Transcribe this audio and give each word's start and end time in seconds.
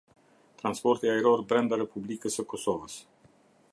Transporti 0.61 1.11
ajror 1.15 1.43
brenda 1.51 1.79
Republikës 1.83 2.39
së 2.41 2.47
Kosovës. 2.55 2.97